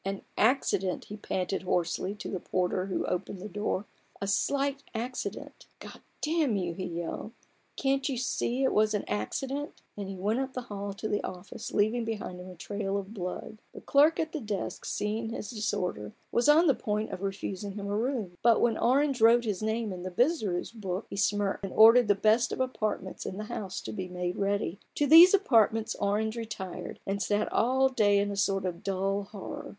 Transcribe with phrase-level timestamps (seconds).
[0.03, 3.85] "An accident," he panted hoarsely to the porter who opened the door:"
[4.19, 5.67] a slight accident!
[5.79, 7.33] God damn you!" he yelled,
[7.75, 11.23] "can't you see it was an accident?" and he went up the hall to the
[11.23, 13.59] office, leaving behind him a trail of blood.
[13.73, 16.83] The clerk at the desk, seeing his disorder, was on the 50 A BOOK OF
[16.85, 16.95] BARGAINS.
[16.97, 20.71] point of refusing him a room; but when Orange wrote his name in the visitor's
[20.71, 24.07] book, he smirked, and ordered the best set of apartments in the house to be
[24.07, 24.79] made ready.
[24.95, 29.69] To these apartments Orange retired, and sat all day in a sort of dull horror.